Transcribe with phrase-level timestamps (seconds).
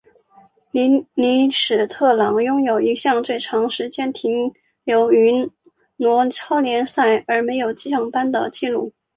[0.71, 4.51] 利尼史特朗拥有一项最长时间停
[4.83, 5.51] 留于
[5.95, 8.91] 挪超联赛而没有降班的纪录。